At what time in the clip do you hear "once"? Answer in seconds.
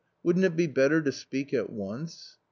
1.69-2.39